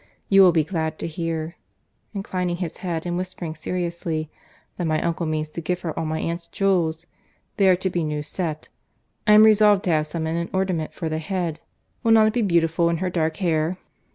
—You 0.29 0.41
will 0.41 0.51
be 0.51 0.63
glad 0.63 0.97
to 0.97 1.05
hear 1.05 1.57
(inclining 2.15 2.55
his 2.57 2.77
head, 2.77 3.05
and 3.05 3.17
whispering 3.17 3.53
seriously) 3.53 4.31
that 4.77 4.87
my 4.87 4.99
uncle 4.99 5.27
means 5.27 5.51
to 5.51 5.61
give 5.61 5.81
her 5.81 5.93
all 5.93 6.07
my 6.07 6.19
aunt's 6.19 6.47
jewels. 6.47 7.05
They 7.57 7.67
are 7.69 7.75
to 7.75 7.89
be 7.91 8.03
new 8.03 8.23
set. 8.23 8.69
I 9.27 9.33
am 9.33 9.43
resolved 9.43 9.83
to 9.83 9.91
have 9.91 10.07
some 10.07 10.25
in 10.25 10.35
an 10.37 10.49
ornament 10.53 10.91
for 10.95 11.07
the 11.07 11.19
head. 11.19 11.59
Will 12.01 12.13
not 12.13 12.25
it 12.29 12.33
be 12.33 12.41
beautiful 12.41 12.89
in 12.89 12.97
her 12.97 13.11
dark 13.11 13.37
hair?" 13.37 13.77